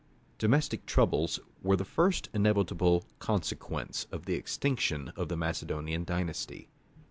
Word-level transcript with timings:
Domestic 0.39 0.87
troubles 0.87 1.39
were 1.61 1.75
the 1.75 1.85
first 1.85 2.27
inevitable 2.33 3.05
consequence 3.19 4.07
of 4.11 4.25
the 4.25 4.33
extinction 4.33 5.09
of 5.09 5.29
the 5.29 5.37
Macedonian 5.37 6.05
dynasty. 6.05 6.69